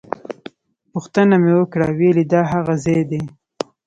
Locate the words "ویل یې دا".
1.97-2.41